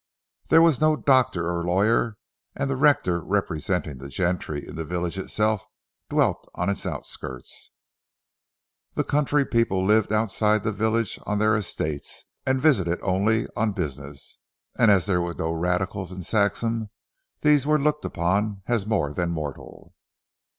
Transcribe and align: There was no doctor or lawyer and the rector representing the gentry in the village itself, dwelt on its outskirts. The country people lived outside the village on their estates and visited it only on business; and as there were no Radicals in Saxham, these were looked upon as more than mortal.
There 0.47 0.63
was 0.63 0.81
no 0.81 0.95
doctor 0.95 1.47
or 1.47 1.63
lawyer 1.63 2.17
and 2.55 2.67
the 2.67 2.75
rector 2.75 3.21
representing 3.23 3.99
the 3.99 4.09
gentry 4.09 4.67
in 4.67 4.75
the 4.75 4.83
village 4.83 5.15
itself, 5.15 5.67
dwelt 6.09 6.49
on 6.55 6.71
its 6.71 6.87
outskirts. 6.87 7.69
The 8.95 9.03
country 9.03 9.45
people 9.45 9.85
lived 9.85 10.11
outside 10.11 10.63
the 10.63 10.71
village 10.71 11.19
on 11.27 11.37
their 11.37 11.55
estates 11.55 12.25
and 12.47 12.59
visited 12.59 12.93
it 12.93 12.99
only 13.03 13.45
on 13.55 13.73
business; 13.73 14.39
and 14.75 14.89
as 14.89 15.05
there 15.05 15.21
were 15.21 15.35
no 15.35 15.51
Radicals 15.51 16.11
in 16.11 16.23
Saxham, 16.23 16.89
these 17.41 17.67
were 17.67 17.77
looked 17.77 18.03
upon 18.03 18.63
as 18.67 18.87
more 18.87 19.13
than 19.13 19.29
mortal. 19.29 19.93